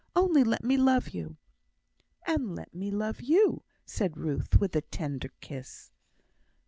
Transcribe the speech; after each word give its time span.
Only 0.15 0.43
let 0.43 0.63
me 0.63 0.77
love 0.77 1.09
you." 1.09 1.37
"And 2.25 2.55
let 2.55 2.73
me 2.73 2.89
love 2.89 3.21
you!" 3.21 3.61
said 3.85 4.17
Ruth, 4.17 4.59
with 4.59 4.75
a 4.75 4.81
tender 4.81 5.29
kiss. 5.41 5.91